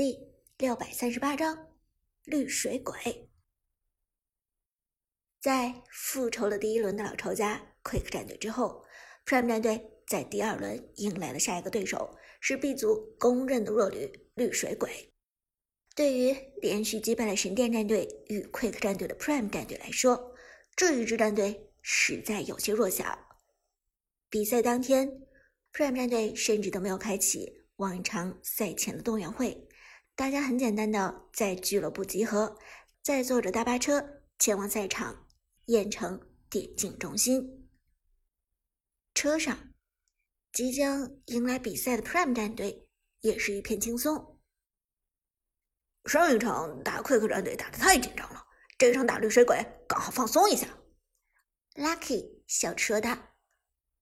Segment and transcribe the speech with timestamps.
[0.00, 0.18] 第
[0.56, 1.68] 六百三十八章
[2.24, 3.28] 绿水鬼。
[5.42, 8.82] 在复仇了第一轮的老仇家 Quick 战队之后
[9.26, 15.12] ，Prime 战队在第二轮迎来了下一个对手，是 B 组公认的弱旅绿水鬼。
[15.94, 20.34] 对于连续击败了神殿战队与 Quick 战队的 Prime 战队来说，
[20.74, 23.18] 这一支战队实在有些弱小。
[24.30, 25.26] 比赛当天
[25.74, 29.66] ，Prime 战队甚至都没有开启往常赛前的动员会。
[30.20, 32.58] 大家很简单的在俱乐部集合，
[33.02, 35.26] 再坐着大巴车前往赛场
[35.68, 36.20] 燕城
[36.50, 37.70] 电竞中心。
[39.14, 39.72] 车上，
[40.52, 42.86] 即将迎来比赛的 Prime 战队
[43.22, 44.38] 也是一片轻松。
[46.04, 48.44] 上一场打 Quick 战队打的太紧张了，
[48.76, 49.56] 这场打绿水鬼
[49.88, 50.68] 刚好放松一下。
[51.76, 53.16] Lucky 笑着说道。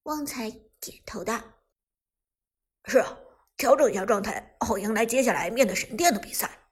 [0.02, 1.62] 旺财点头道
[2.86, 3.16] ：“是啊。”
[3.58, 6.70] 调整一下状态，好迎来接下来面对神殿的比赛。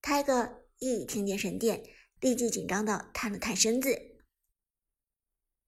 [0.00, 1.82] 泰哥一听见神殿，
[2.20, 3.90] 立即紧张的探了探身子。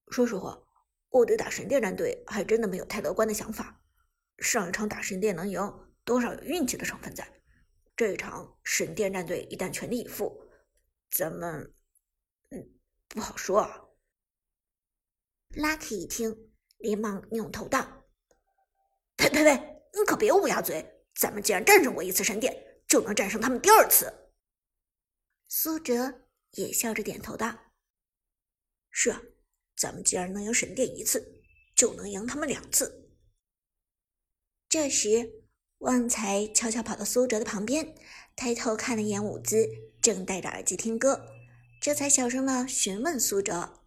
[0.09, 0.63] 说实话，
[1.09, 3.83] 我对打神殿战队还真的没有太乐观的想法。
[4.39, 5.61] 上一场打神殿能赢，
[6.03, 7.31] 多少有运气的成分在。
[7.95, 10.43] 这一场神殿战队一旦全力以赴，
[11.11, 11.71] 咱们……
[12.49, 12.67] 嗯，
[13.07, 13.85] 不好说啊。
[15.51, 17.96] Lucky 一听，连忙扭头道。
[19.37, 19.83] 呸呸！
[19.93, 20.83] 你可别乌鸦嘴！
[21.13, 24.31] 咱们既然战胜过一次神殿，就能战胜他们第二次。
[25.47, 26.21] 苏哲
[26.53, 27.55] 也笑着点头道
[28.89, 29.21] ：“是啊，
[29.75, 31.43] 咱们既然能赢神殿一次，
[31.75, 33.11] 就能赢他们两次。”
[34.67, 35.43] 这时，
[35.79, 37.95] 旺财悄悄跑到苏哲的旁边，
[38.35, 39.67] 抬头看了一眼舞姿，
[40.01, 41.27] 正戴着耳机听歌，
[41.79, 43.85] 这才小声的询问苏哲：“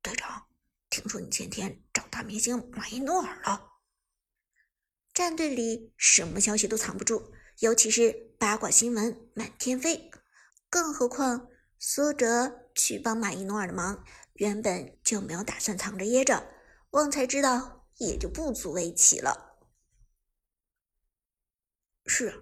[0.00, 0.46] 队长，
[0.90, 3.70] 听说你前天找大明星马伊诺尔了？”
[5.14, 10.10] 战队里什么消息都藏不住，尤其是八卦新闻满天飞。
[10.70, 14.02] 更何况苏哲去帮马伊诺尔的忙，
[14.34, 16.50] 原本就没有打算藏着掖着。
[16.92, 19.60] 旺财知道，也就不足为奇了。
[22.06, 22.36] 是啊，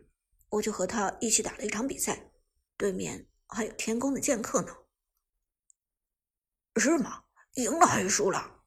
[0.50, 2.30] 我就和他一起打了一场比赛，
[2.76, 4.72] 对面还有天宫的剑客呢。
[6.76, 7.24] 是吗？
[7.54, 8.62] 赢了还是输了？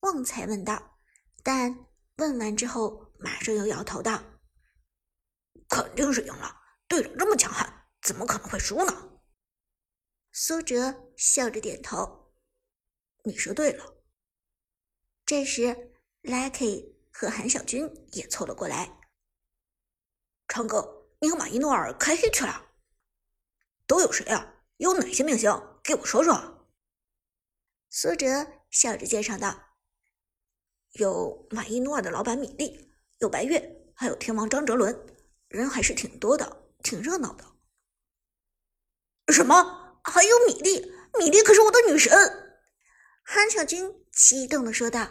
[0.00, 0.98] 旺财问道。
[1.42, 1.86] 但。
[2.20, 4.22] 问完之后，马上又摇头道
[5.70, 6.54] ：“肯定是赢了，
[6.86, 9.20] 队长这么强悍，怎么可能会输呢？”
[10.30, 12.34] 苏哲笑着点头
[13.24, 14.04] ：“你说对了。”
[15.24, 19.00] 这时，Lucky 和韩小军也凑了过来
[20.46, 22.66] ：“昌哥，你和马伊诺尔开黑去了？
[23.86, 24.62] 都有谁啊？
[24.76, 25.50] 有哪些明星？
[25.82, 26.68] 给我说说。”
[27.88, 28.26] 苏哲
[28.70, 29.69] 笑着介绍道。
[30.92, 35.06] 有马伊诺的老板米粒，有白月，还有天王张哲伦，
[35.48, 37.44] 人还是挺多的，挺热闹的。
[39.32, 40.00] 什么？
[40.02, 40.92] 还有米粒？
[41.18, 42.10] 米粒可是我的女神！
[43.22, 45.08] 韩小军激动的说道：“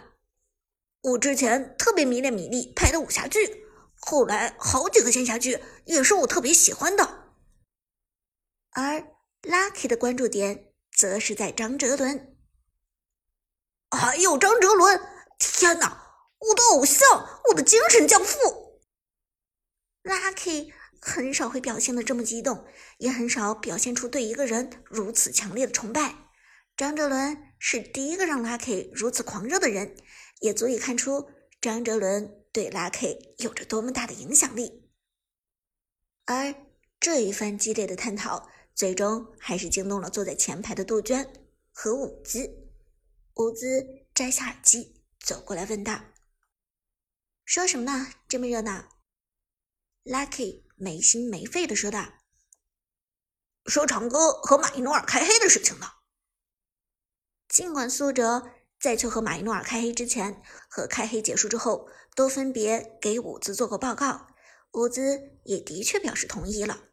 [1.01, 7.33] 我之前特别迷恋米粒拍的武侠剧，后来好几个仙侠剧也是我特别喜欢的。”
[8.71, 12.37] 而 Lucky 的关注点则是在张哲伦，
[13.91, 14.99] 还有张哲伦。
[15.39, 16.05] 天哪！
[16.39, 18.81] 我的偶像，我的精神教父
[20.03, 22.65] ，Lucky 很少会表现的这么激动，
[22.97, 26.15] 也很少表现出对一个人如此强烈的崇拜。
[26.77, 29.97] 张哲伦是第一个让 Lucky 如此狂热的人，
[30.39, 31.29] 也足以看出
[31.59, 34.89] 张哲伦对 Lucky 有着多么大的影响力。
[36.25, 36.55] 而
[37.01, 41.29] 这一番激烈的探讨，最终还是惊动了坐在前排的杜鹃
[41.73, 42.69] 和伍兹。
[43.35, 44.98] 伍兹摘下耳机。
[45.29, 46.05] 走过来问道
[47.45, 48.07] ：“说什么呢？
[48.27, 48.89] 这么热闹
[50.03, 52.13] ？”Lucky 没心没肺的说道
[53.67, 55.87] ：“说长歌和马伊诺尔开黑的事情呢。”
[57.47, 64.29] 尽管苏哲在去和马伊诺尔开黑之前和开黑结束之后，都分别给伍兹做过报告，
[64.71, 66.85] 伍兹也的确表示同意了，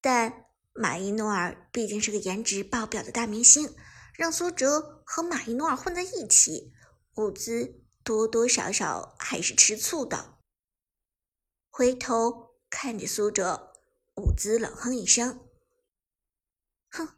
[0.00, 3.76] 但马伊诺尔毕竟是个颜值爆表的大明星，
[4.14, 6.72] 让苏哲和马伊诺尔混在一起。
[7.18, 10.38] 伍兹多多少少还是吃醋的，
[11.68, 13.72] 回头看着苏哲，
[14.14, 15.50] 伍兹冷哼一声
[16.90, 17.08] ：“哼，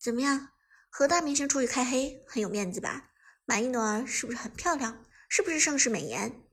[0.00, 0.54] 怎么样，
[0.88, 3.10] 和大明星出去开黑很有面子吧？
[3.44, 5.04] 马伊诺尔是不是很漂亮？
[5.28, 6.48] 是不是盛世美颜？”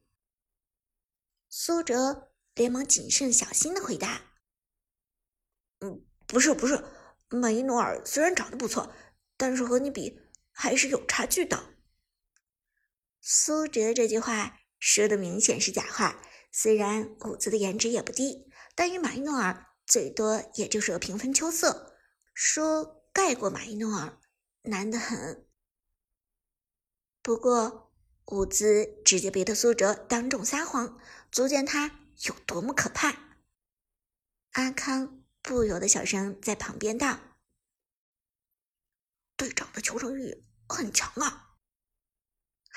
[1.47, 4.33] 苏哲连忙谨慎小心的回答
[5.79, 6.83] ：“嗯，不是不是，
[7.29, 8.93] 马伊诺尔虽然长得不错，
[9.37, 10.19] 但是和你比
[10.51, 11.75] 还是有差距的。”
[13.21, 16.21] 苏哲这句话说的明显是假话，
[16.51, 21.97] 虽然伍兹的颜值也不低，但与马伊诺尔最多也就是个平分秋色，
[22.33, 24.19] 说盖过马伊诺尔
[24.63, 25.45] 难得很。
[27.21, 27.91] 不过
[28.27, 30.99] 伍兹直接逼得苏哲当众撒谎，
[31.31, 33.37] 足见他有多么可怕。
[34.51, 37.19] 阿康不由得小声在旁边道
[39.35, 41.47] ：“队长的求生欲很强啊。”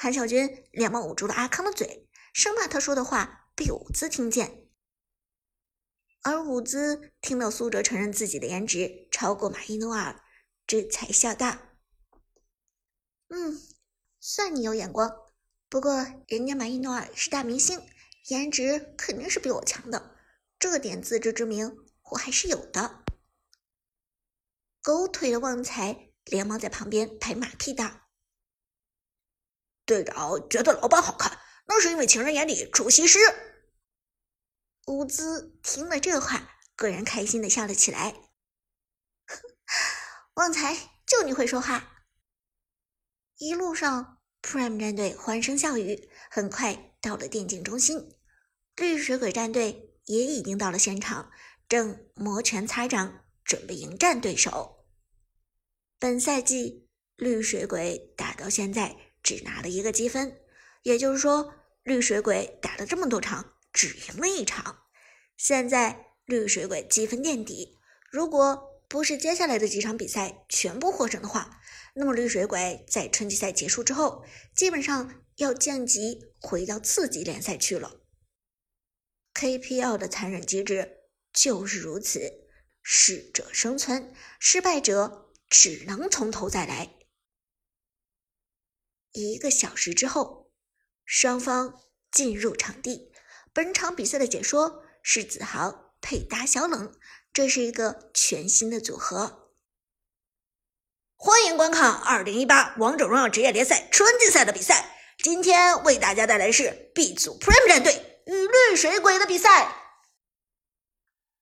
[0.03, 4.67] 韩小军连忙捂住了阿康的嘴，生怕他说的话被伍兹听见。
[6.25, 10.21] 而伍兹听到苏哲承认自己的颜值超过马伊诺尔，
[10.67, 11.57] 这才笑道
[13.31, 13.63] ：“嗯，
[14.19, 15.09] 算你有眼光。
[15.69, 17.81] 不过人家马伊诺尔是大明星，
[18.27, 20.17] 颜值肯定是比我强的。”
[20.59, 21.77] 这点自知之明
[22.11, 23.05] 我还是有的。
[24.83, 28.01] 狗腿的旺财连忙在旁边拍马屁道
[29.85, 33.19] ：“队长觉得老板好看，那是因为情人眼里出西施。”
[34.89, 38.15] 乌兹听了这话，个人开心的笑了起来。
[40.35, 40.77] 旺财，
[41.07, 42.07] 就你会说话。
[43.39, 48.19] 一路上，Prime 战队欢声笑语，很快到了电竞中心。
[48.77, 49.89] 绿水鬼战队。
[50.07, 51.31] 也已经到了现场，
[51.69, 54.85] 正摩拳擦掌，准备迎战对手。
[56.01, 60.41] 本赛季绿水鬼打到现在只拿了一个积分，
[60.83, 64.85] 也就是说，绿水鬼打了这么多场，只赢了一场。
[65.37, 67.79] 现在绿水鬼积分垫底，
[68.11, 71.61] 如果不是接下来的几场比赛全部获胜的话，
[71.95, 74.25] 那么绿水鬼在春季赛结束之后，
[74.55, 78.01] 基本上要降级回到次级联赛去了。
[79.35, 80.99] KPL 的残忍机制
[81.33, 82.21] 就是如此，
[82.83, 86.95] 适者生存，失败者只能从头再来。
[89.13, 90.51] 一个小时之后，
[91.05, 91.81] 双方
[92.11, 93.13] 进入场地。
[93.53, 96.95] 本场比赛的解说是子豪配搭小冷，
[97.33, 99.51] 这是一个全新的组合。
[101.17, 104.99] 欢迎观看二零一八王者荣耀职业联赛春季赛的比赛。
[105.19, 108.09] 今天为大家带来是 B 组 Prime 战队。
[108.25, 109.77] 与绿水鬼的比赛，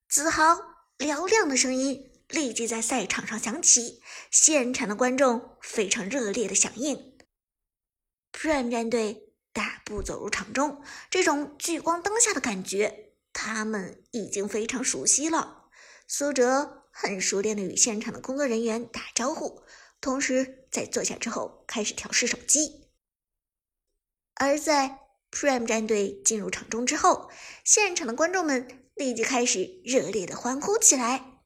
[0.08, 0.56] 子豪
[0.96, 7.09] 嘹亮的声音立即在赛场上响起，现场的观众非常热烈的响应。
[8.32, 15.68] Prime 战队大步走入场中，这种聚光灯下的感觉，他们已经非常熟悉了。
[16.06, 19.62] 苏哲很熟练的与现场的工作人员打招呼，
[20.00, 22.90] 同时在坐下之后开始调试手机，
[24.34, 24.98] 而在。
[25.32, 27.30] Prime 战队进入场中之后，
[27.64, 31.38] 现场的观众们立即开始热烈的欢呼起来。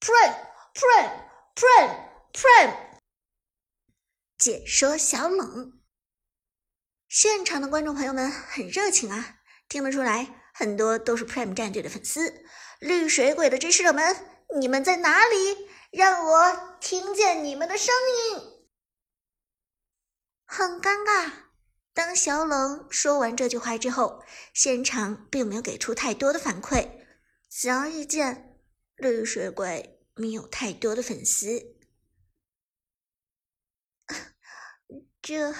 [0.00, 2.93] Prime，Prime，Prime，Prime！
[4.38, 5.80] 解说小冷，
[7.08, 9.38] 现场的观众朋友们很热情啊，
[9.68, 12.44] 听得出来，很多都是 Prime 战队的粉丝。
[12.80, 14.14] 绿水鬼的支持者们，
[14.58, 15.68] 你们在哪里？
[15.90, 17.94] 让我听见你们的声
[18.32, 18.66] 音。
[20.44, 21.30] 很尴尬。
[21.94, 26.90] 当小冷说完这句话之后，现场并没有给出太多的反馈。
[27.48, 28.58] 显而易见，
[28.96, 31.73] 绿水鬼没有太多的粉丝。
[35.26, 35.54] 这，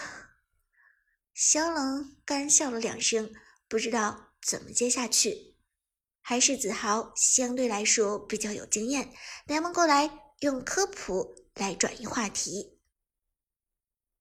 [1.33, 3.33] 小冷干笑了两声，
[3.67, 5.57] 不知道怎么接下去。
[6.21, 9.11] 还是子豪相对来说比较有经验，
[9.47, 12.79] 连忙过来用科普来转移话题。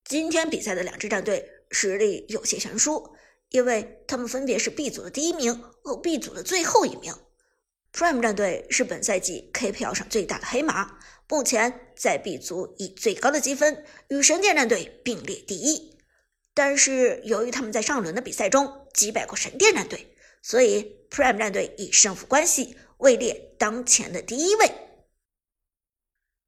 [0.06, 1.50] 今天比赛的两支战队。
[1.76, 3.16] 实力有些悬殊，
[3.50, 7.12] 因为他们分别是 B 组的第一名和 B 组的最后一名。
[7.94, 15.96] Prime 战队是本赛季 KPL 上最大的黑马，目前在 B 组以最高的积分与神殿战队并列第一。
[16.56, 24.72] 但是由于他们在上轮的比赛中击败过神殿战队，所以 Prime 战队以胜负关系位列当前的第一位。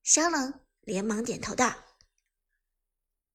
[0.03, 1.75] 小冷连忙点头道：“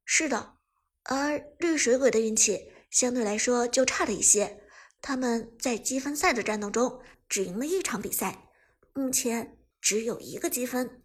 [0.04, 0.56] 是的。”
[1.04, 4.59] 而绿水鬼的运气相对来说就差了一些，
[5.00, 8.48] 他们在积分赛的战斗中只赢了一场比赛，
[8.92, 11.02] 目前只有一个积分。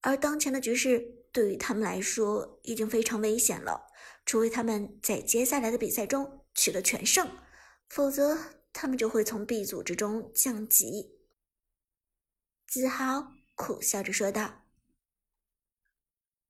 [0.00, 3.86] 而当前的局势对于他们来说已经非常危险了，
[4.24, 7.28] 除非他们在接下来的比赛中取得全胜，
[7.88, 8.38] 否则
[8.72, 11.18] 他们就会从 B 组之中降级。
[12.66, 14.64] 子豪苦笑着说道：“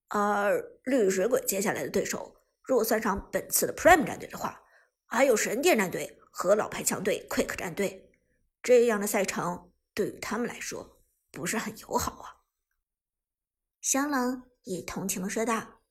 [0.08, 4.62] 而绿水鬼接下来的对手。”若算上本次的 Prime 战队的话，
[5.06, 8.10] 还有神殿战队和老牌强队 Quick 战队，
[8.62, 12.40] 这样的赛程对于他们来说不是很友好啊。
[13.80, 15.82] 小冷也同情的说道：“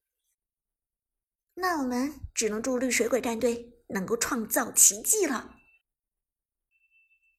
[1.55, 5.55] 那我们只能祝绿水鬼战队能够创造奇迹了。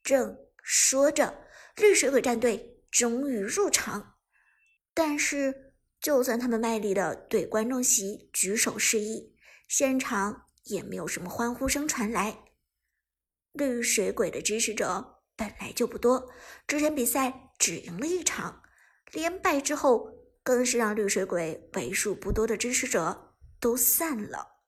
[0.02, 4.18] 正说着，绿水鬼战队终于入场，
[4.92, 9.36] 但是就算他们卖力的对观众席举手示意，
[9.68, 12.49] 现场也没有什么欢呼声传来。
[13.52, 16.32] 绿水鬼的支持者本来就不多，
[16.66, 18.62] 之前比赛只赢了一场，
[19.12, 24.60] 连败之后更是让绿水鬼为数不多的支持者都散了。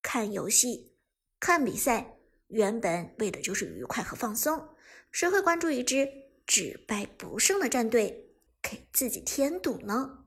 [0.00, 0.96] 看游戏、
[1.40, 4.76] 看比赛，原本为的就是愉快和放松，
[5.10, 6.08] 谁会关注一支
[6.46, 10.26] 只败不胜的战队给自己添堵呢？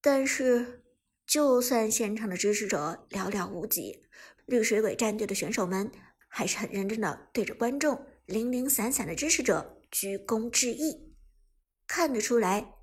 [0.00, 0.84] 但是，
[1.26, 4.04] 就算现场的支持者寥寥无几。
[4.46, 5.90] 绿水鬼战队的选手们
[6.28, 11.14] 还是很认真的对着观众零零散散的支持者鞠躬致意，
[11.86, 12.74] 看得出来，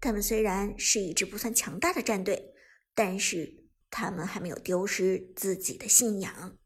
[0.00, 2.54] 他们虽然是一支不算强大的战队，
[2.94, 6.58] 但是他们还没有丢失自己的信仰。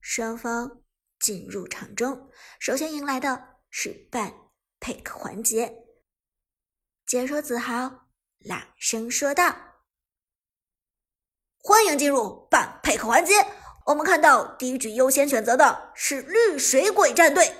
[0.00, 0.82] 双方
[1.18, 4.34] 进入场中，首先迎来的是半
[4.78, 5.74] pick 环节。
[7.06, 8.08] 解说子豪
[8.38, 9.73] 朗声说道。
[11.66, 13.32] 欢迎进入半配合环节。
[13.86, 17.50] 我们看到第一局优先选择的是绿水鬼战队。